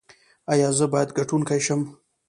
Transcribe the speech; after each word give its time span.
ایا 0.51 0.69
زه 0.77 0.85
باید 0.93 1.09
ګټونکی 1.17 1.59
شم؟ 1.65 1.81